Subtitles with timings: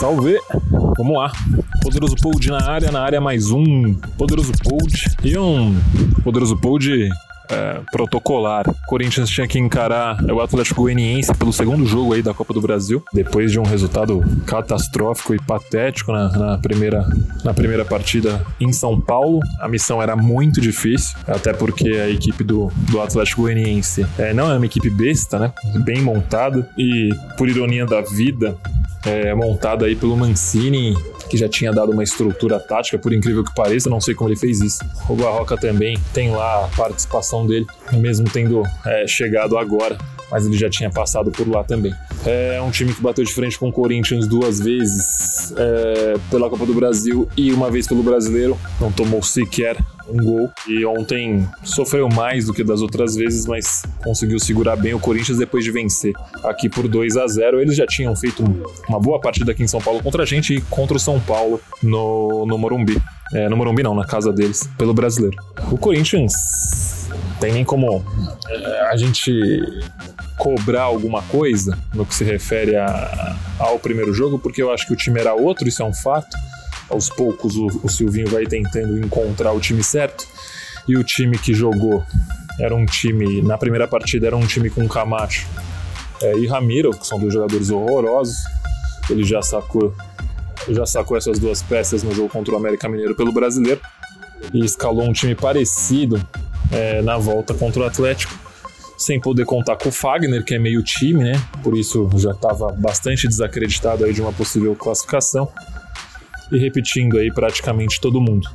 [0.00, 0.38] Salve!
[0.96, 1.30] Vamos lá.
[1.82, 4.94] Poderoso Pold na área, na área mais um Poderoso Pold.
[5.22, 5.78] E um
[6.24, 7.10] Poderoso Pold
[7.50, 8.66] é, protocolar.
[8.66, 12.62] O Corinthians tinha que encarar o Atlético Goianiense pelo segundo jogo aí da Copa do
[12.62, 17.06] Brasil, depois de um resultado catastrófico e patético na, na, primeira,
[17.44, 19.40] na primeira partida em São Paulo.
[19.60, 24.50] A missão era muito difícil, até porque a equipe do, do Atlético Goianiense é, não
[24.50, 25.52] é uma equipe besta, né?
[25.84, 28.56] Bem montada e, por ironia da vida,
[29.04, 30.94] é, montada aí pelo Mancini,
[31.28, 34.36] que já tinha dado uma estrutura tática, por incrível que pareça, não sei como ele
[34.36, 34.80] fez isso.
[35.08, 39.96] O Barroca também tem lá a participação dele, mesmo tendo é, chegado agora
[40.30, 41.92] mas ele já tinha passado por lá também.
[42.26, 46.66] É um time que bateu de frente com o Corinthians duas vezes é, pela Copa
[46.66, 50.50] do Brasil e uma vez pelo Brasileiro, não tomou sequer um gol.
[50.68, 55.38] E ontem sofreu mais do que das outras vezes, mas conseguiu segurar bem o Corinthians
[55.38, 56.12] depois de vencer
[56.44, 58.44] aqui por 2 a 0 Eles já tinham feito
[58.88, 61.60] uma boa partida aqui em São Paulo contra a gente e contra o São Paulo
[61.82, 63.00] no, no Morumbi.
[63.32, 65.36] É, no Morumbi não, na casa deles, pelo brasileiro.
[65.70, 66.34] O Corinthians
[67.40, 68.04] tem nem como
[68.48, 69.32] é, a gente
[70.38, 74.92] cobrar alguma coisa no que se refere a, ao primeiro jogo, porque eu acho que
[74.92, 76.36] o time era outro, isso é um fato
[76.90, 80.26] aos poucos o, o Silvinho vai tentando encontrar o time certo.
[80.88, 82.04] E o time que jogou
[82.58, 85.46] era um time, na primeira partida, era um time com Camacho
[86.20, 88.38] é, e Ramiro, que são dois jogadores horrorosos.
[89.08, 89.94] Ele já sacou,
[90.68, 93.80] já sacou essas duas peças no jogo contra o América Mineiro pelo brasileiro
[94.52, 96.20] e escalou um time parecido
[96.70, 98.32] é, na volta contra o Atlético,
[98.96, 101.42] sem poder contar com o Fagner, que é meio time, né?
[101.62, 105.48] Por isso já estava bastante desacreditado aí de uma possível classificação
[106.52, 108.48] e repetindo aí praticamente todo mundo.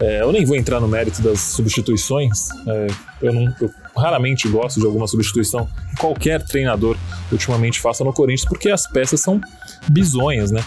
[0.00, 2.86] É, eu nem vou entrar no mérito das substituições, é,
[3.20, 6.96] eu, não, eu raramente gosto de alguma substituição que qualquer treinador
[7.32, 9.40] ultimamente faça no Corinthians, porque as peças são
[9.88, 10.64] bizonhas, né?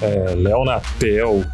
[0.00, 1.44] É, Léo Natel,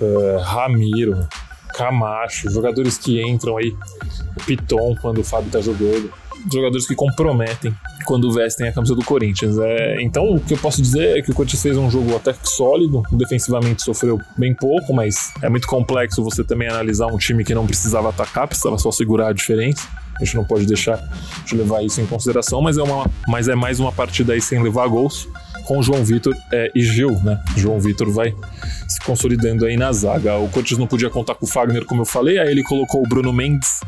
[0.00, 1.26] é, Ramiro,
[1.74, 3.74] Camacho, jogadores que entram aí,
[4.46, 6.12] Piton quando o Fábio tá jogando,
[6.52, 7.74] jogadores que comprometem
[8.04, 9.58] quando vestem a camisa do Corinthians.
[9.58, 12.34] É, então, o que eu posso dizer é que o Corinthians fez um jogo até
[12.42, 17.54] sólido, defensivamente sofreu bem pouco, mas é muito complexo você também analisar um time que
[17.54, 19.86] não precisava atacar, precisava só segurar a diferença.
[20.20, 21.00] A gente não pode deixar
[21.46, 24.62] de levar isso em consideração, mas é, uma, mas é mais uma partida aí sem
[24.62, 25.28] levar gols
[25.64, 27.40] com João Vitor é, e Gil, né?
[27.56, 28.34] João Vitor vai
[28.88, 30.36] se consolidando aí na zaga.
[30.36, 33.08] O Corinthians não podia contar com o Fagner, como eu falei, aí ele colocou o
[33.08, 33.80] Bruno Mendes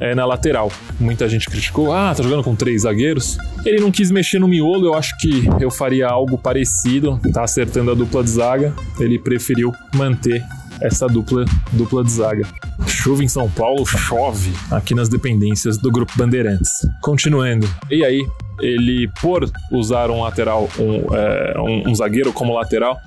[0.00, 0.70] é, na lateral.
[0.98, 3.38] Muita gente criticou, ah, tá jogando com três zagueiros.
[3.64, 7.90] Ele não quis mexer no miolo, eu acho que eu faria algo parecido, tá acertando
[7.90, 8.74] a dupla de zaga.
[8.98, 10.44] Ele preferiu manter
[10.80, 12.46] essa dupla, dupla de zaga.
[12.86, 16.86] Chuva em São Paulo, chove aqui nas dependências do Grupo Bandeirantes.
[17.00, 17.68] Continuando.
[17.90, 18.26] E aí,
[18.60, 22.98] ele, por usar um lateral, um, é, um, um zagueiro como lateral,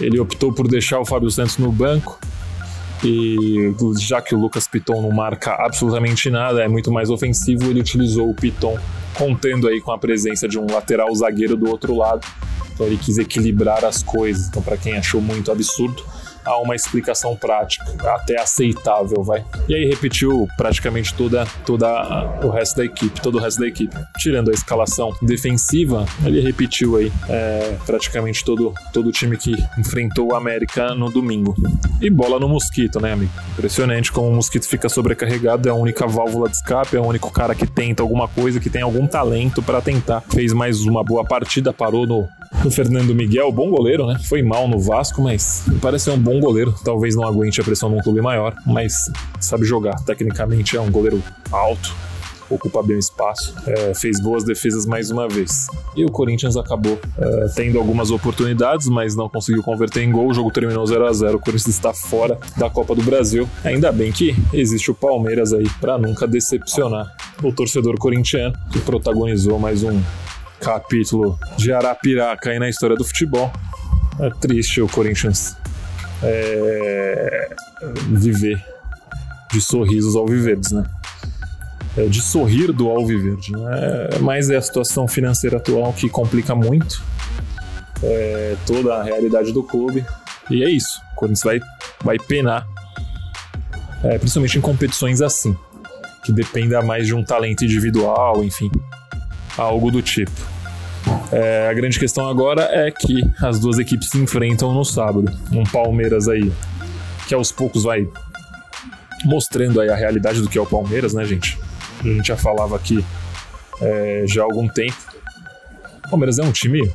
[0.00, 2.18] ele optou por deixar o Fábio Santos no banco
[3.02, 7.80] e já que o Lucas Piton não marca absolutamente nada, é muito mais ofensivo, ele
[7.80, 8.78] utilizou o Piton
[9.14, 12.26] contendo aí com a presença de um lateral zagueiro do outro lado.
[12.72, 14.48] Então ele quis equilibrar as coisas.
[14.48, 16.02] Então para quem achou muito absurdo,
[16.50, 19.44] a uma explicação prática, até aceitável, vai.
[19.68, 23.96] E aí repetiu praticamente toda, toda o resto da equipe, todo o resto da equipe.
[24.18, 30.32] Tirando a escalação defensiva, ele repetiu aí é, praticamente todo, todo o time que enfrentou
[30.32, 31.54] o América no domingo.
[32.00, 33.32] E bola no Mosquito, né, amigo?
[33.52, 37.30] Impressionante como o Mosquito fica sobrecarregado, é a única válvula de escape, é o único
[37.30, 40.22] cara que tenta alguma coisa, que tem algum talento para tentar.
[40.32, 42.28] Fez mais uma boa partida, parou no,
[42.64, 44.18] no Fernando Miguel, bom goleiro, né?
[44.24, 46.74] Foi mal no Vasco, mas parece ser um bom goleiro.
[46.84, 49.10] Talvez não aguente a pressão num clube maior, mas
[49.40, 49.96] sabe jogar.
[50.04, 51.94] Tecnicamente é um goleiro alto,
[52.48, 55.66] ocupa bem o espaço, é, fez boas defesas mais uma vez.
[55.96, 60.28] E o Corinthians acabou é, tendo algumas oportunidades, mas não conseguiu converter em gol.
[60.28, 63.48] O jogo terminou 0 a 0 O Corinthians está fora da Copa do Brasil.
[63.64, 69.58] Ainda bem que existe o Palmeiras aí para nunca decepcionar o torcedor corintiano, que protagonizou
[69.58, 70.00] mais um
[70.60, 73.50] capítulo de Arapiraca aí na história do futebol.
[74.20, 75.56] É triste o Corinthians
[76.22, 77.48] é,
[78.08, 78.62] viver
[79.50, 80.84] de sorrisos alviverdes, né?
[81.96, 84.10] É, de sorrir do alviverde, né?
[84.20, 87.02] Mas é a situação financeira atual que complica muito
[88.02, 90.04] é, toda a realidade do clube.
[90.50, 91.00] E é isso.
[91.12, 91.60] O Corinthians vai,
[92.04, 92.66] vai penar,
[94.04, 95.56] é, principalmente em competições assim,
[96.22, 98.70] que dependa mais de um talento individual, enfim
[99.60, 100.49] algo do tipo.
[101.32, 105.30] É, a grande questão agora é que as duas equipes se enfrentam no sábado.
[105.52, 106.52] Um Palmeiras aí
[107.26, 108.08] que aos poucos vai
[109.24, 111.58] mostrando aí a realidade do que é o Palmeiras, né, gente?
[112.00, 113.04] A gente já falava aqui
[113.80, 114.96] é, já há algum tempo.
[116.06, 116.90] O Palmeiras é um time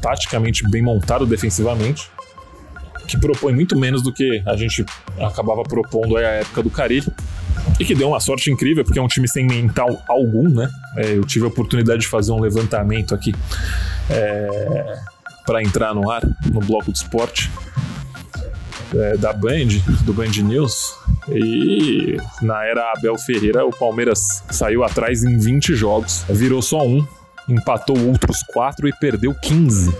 [0.00, 2.10] taticamente bem montado defensivamente,
[3.06, 4.84] que propõe muito menos do que a gente
[5.20, 7.12] acabava propondo aí época do Carilho.
[7.80, 10.68] E que deu uma sorte incrível, porque é um time sem mental algum, né?
[10.98, 13.34] É, eu tive a oportunidade de fazer um levantamento aqui
[14.10, 14.98] é,
[15.46, 16.22] para entrar no ar,
[16.52, 17.50] no bloco de esporte
[18.94, 19.68] é, da Band,
[20.04, 20.94] do Band News.
[21.30, 27.06] E na era Abel Ferreira, o Palmeiras saiu atrás em 20 jogos, virou só um,
[27.52, 29.94] empatou outros quatro e perdeu 15.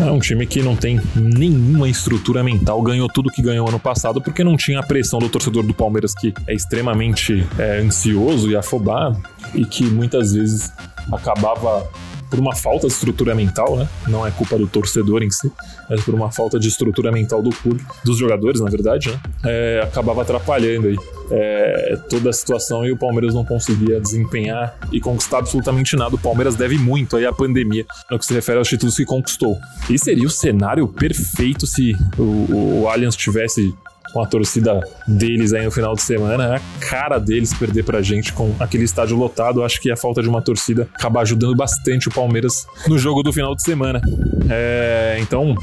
[0.00, 4.20] É um time que não tem nenhuma estrutura mental, ganhou tudo que ganhou ano passado
[4.20, 8.56] porque não tinha a pressão do torcedor do Palmeiras que é extremamente é, ansioso e
[8.56, 9.20] afobado
[9.54, 10.72] e que muitas vezes
[11.12, 11.88] acabava
[12.28, 13.88] por uma falta de estrutura mental, né?
[14.08, 15.50] Não é culpa do torcedor em si,
[15.88, 19.20] mas por uma falta de estrutura mental do clube, dos jogadores, na verdade, né?
[19.44, 20.96] É, acabava atrapalhando aí
[21.30, 26.14] é, toda a situação e o Palmeiras não conseguia desempenhar e conquistar absolutamente nada.
[26.14, 29.58] O Palmeiras deve muito aí à pandemia no que se refere aos títulos que conquistou.
[29.90, 33.74] E seria o cenário perfeito se o, o Allianz tivesse
[34.12, 36.44] com a torcida deles aí no final de semana.
[36.44, 39.62] É a cara deles perder pra gente com aquele estádio lotado.
[39.62, 43.32] Acho que a falta de uma torcida acaba ajudando bastante o Palmeiras no jogo do
[43.32, 44.00] final de semana.
[44.48, 45.54] É, então,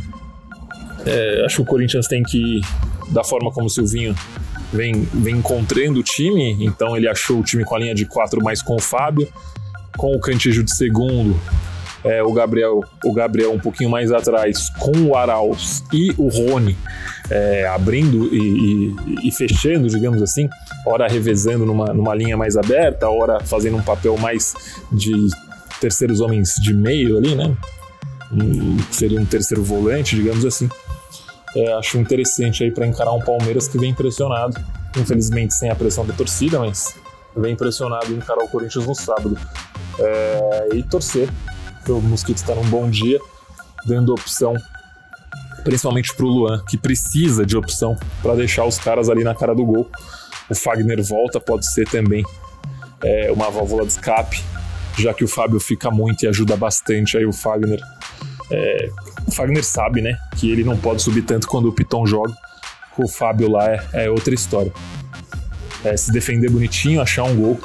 [1.06, 2.62] é, acho que o Corinthians tem que,
[3.10, 4.16] da forma como o Silvinho
[4.74, 8.44] vem, vem encontrando o time, então ele achou o time com a linha de quatro
[8.44, 9.28] mais com o Fábio,
[9.96, 11.40] com o Cantijo de segundo,
[12.04, 16.76] é, o Gabriel o Gabriel um pouquinho mais atrás com o Arauz e o Rony
[17.30, 18.38] é, abrindo e,
[19.24, 20.50] e, e, fechando, digamos assim,
[20.86, 24.54] hora revezando numa, numa linha mais aberta, hora fazendo um papel mais
[24.92, 25.14] de
[25.80, 27.56] terceiros homens de meio ali, né?
[28.32, 30.68] Um, seria um terceiro volante, digamos assim.
[31.56, 34.60] É, acho interessante aí para encarar um Palmeiras que vem pressionado,
[34.98, 36.96] infelizmente sem a pressão da torcida, mas
[37.36, 39.38] vem pressionado encarar o Corinthians no sábado.
[40.00, 41.30] É, e torcer
[41.92, 43.20] o Mosquito está num bom dia,
[43.86, 44.56] dando opção
[45.64, 49.56] principalmente para o Luan, que precisa de opção para deixar os caras ali na cara
[49.56, 49.90] do gol.
[50.50, 52.24] O Fagner volta, pode ser também
[53.02, 54.44] é, uma válvula de escape,
[54.98, 57.80] já que o Fábio fica muito e ajuda bastante aí o Fagner.
[58.52, 58.90] É,
[59.34, 62.34] Fagner sabe, né, que ele não pode subir tanto quando o Piton joga.
[62.98, 64.72] O Fábio lá é, é outra história.
[65.84, 67.60] É, se defender bonitinho, achar um gol.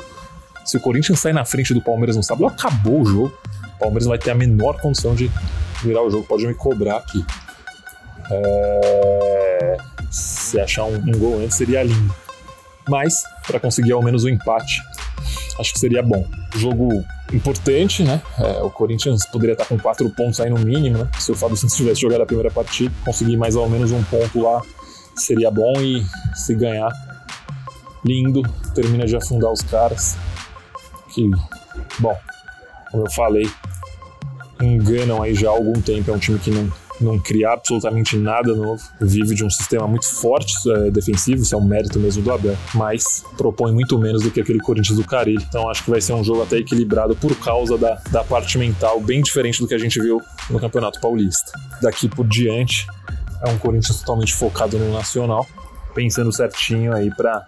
[0.64, 3.38] Se o Corinthians sair na frente do Palmeiras no sábado, acabou o jogo.
[3.76, 5.30] O Palmeiras vai ter a menor condição de
[5.82, 6.26] virar o jogo.
[6.26, 7.24] Pode me cobrar aqui.
[8.30, 9.76] É...
[10.10, 12.14] Se achar um, um, gol antes seria lindo.
[12.88, 14.80] Mas, para conseguir ao menos um empate,
[15.58, 16.24] acho que seria bom.
[16.56, 18.22] Jogo importante, né?
[18.38, 21.08] É, o Corinthians poderia estar com quatro pontos aí no mínimo, né?
[21.18, 24.40] Se o Fábio Santos tivesse jogado a primeira partida, conseguir mais ou menos um ponto
[24.40, 24.62] lá
[25.20, 26.04] seria bom e
[26.34, 26.90] se ganhar,
[28.04, 28.42] lindo,
[28.74, 30.16] termina de afundar os caras.
[31.12, 31.28] Que,
[31.98, 32.16] bom,
[32.90, 33.50] como eu falei,
[34.62, 36.10] enganam aí já há algum tempo.
[36.10, 40.06] É um time que não, não cria absolutamente nada novo, vive de um sistema muito
[40.06, 44.30] forte é, defensivo, isso é um mérito mesmo do Abel, mas propõe muito menos do
[44.30, 45.42] que aquele Corinthians do Carilho.
[45.48, 49.00] Então acho que vai ser um jogo até equilibrado por causa da, da parte mental,
[49.00, 51.52] bem diferente do que a gente viu no Campeonato Paulista.
[51.80, 52.86] Daqui por diante,
[53.44, 55.46] é um Corinthians totalmente focado no Nacional,
[55.94, 57.46] pensando certinho aí para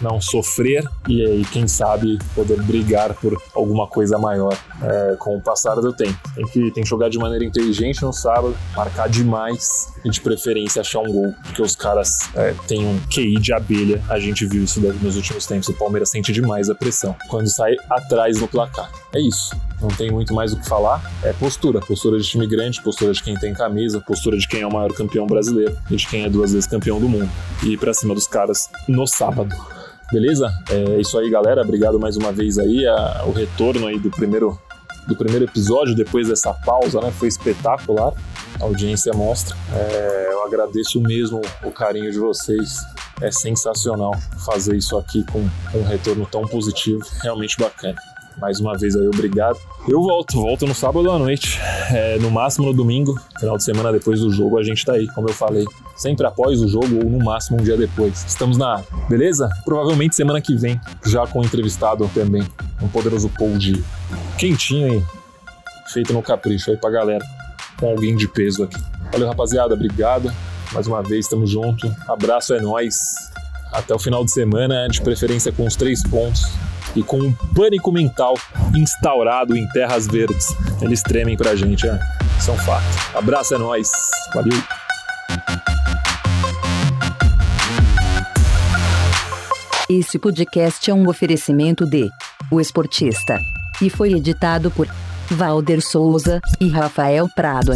[0.00, 5.40] não sofrer e aí, quem sabe, poder brigar por alguma coisa maior é, com o
[5.40, 6.18] passar do tempo.
[6.34, 10.80] Tem que, tem que jogar de maneira inteligente no sábado, marcar demais e de preferência
[10.80, 14.02] achar um gol, porque os caras é, têm um QI de abelha.
[14.08, 15.68] A gente viu isso nos últimos tempos.
[15.68, 18.90] O Palmeiras sente demais a pressão quando sai atrás no placar.
[19.12, 19.54] É isso.
[19.80, 21.02] Não tem muito mais o que falar.
[21.22, 21.80] É postura.
[21.80, 24.92] Postura de time grande, postura de quem tem camisa, postura de quem é o maior
[24.92, 27.30] campeão brasileiro e de quem é duas vezes campeão do mundo.
[27.62, 29.54] E ir pra cima dos caras no sábado.
[30.12, 30.52] Beleza?
[30.70, 31.62] É isso aí, galera.
[31.62, 32.86] Obrigado mais uma vez aí.
[32.86, 34.58] A, o retorno aí do primeiro,
[35.06, 37.12] do primeiro episódio, depois dessa pausa, né?
[37.12, 38.12] Foi espetacular.
[38.60, 39.56] A audiência mostra.
[39.72, 42.78] É, eu agradeço mesmo o carinho de vocês.
[43.20, 44.12] É sensacional
[44.44, 45.38] fazer isso aqui com
[45.78, 47.00] um retorno tão positivo.
[47.22, 48.00] Realmente bacana.
[48.38, 49.58] Mais uma vez aí, obrigado.
[49.88, 51.58] Eu volto, volto no sábado à noite.
[51.92, 55.06] É, no máximo no domingo, final de semana depois do jogo, a gente tá aí,
[55.08, 55.64] como eu falei.
[55.96, 58.24] Sempre após o jogo ou no máximo um dia depois.
[58.26, 59.48] Estamos na área, beleza?
[59.64, 62.42] Provavelmente semana que vem, já com um entrevistado também.
[62.80, 63.82] Um poderoso Paul de
[64.38, 65.04] quentinho aí,
[65.92, 67.24] feito no capricho aí pra galera.
[67.78, 68.80] Com alguém de peso aqui.
[69.10, 69.74] Valeu, rapaziada.
[69.74, 70.30] Obrigado.
[70.72, 71.92] Mais uma vez, tamo junto.
[72.06, 73.30] Abraço, é nóis.
[73.72, 76.50] Até o final de semana, de preferência com os três pontos
[76.96, 78.34] e com um pânico mental
[78.74, 80.48] instaurado em terras verdes.
[80.82, 81.98] Eles tremem pra gente, é,
[82.40, 82.84] são fato.
[83.16, 83.90] Abraço, é nóis.
[84.34, 84.58] Valeu.
[89.88, 92.10] Esse podcast é um oferecimento de
[92.50, 93.38] O Esportista
[93.82, 94.88] e foi editado por
[95.28, 97.72] Valder Souza e Rafael Prado.